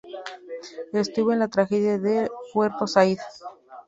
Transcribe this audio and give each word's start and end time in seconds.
Estuvo 0.93 1.31
en 1.31 1.37
la 1.37 1.47
Tragedia 1.47 1.99
de 1.99 2.27
Puerto 2.53 2.87
Saíd. 2.87 3.19